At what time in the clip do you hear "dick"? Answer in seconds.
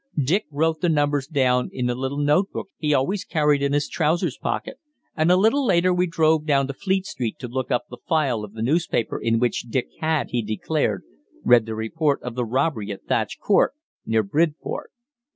0.23-0.47, 9.69-9.89